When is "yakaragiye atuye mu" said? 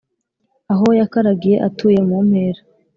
0.99-2.17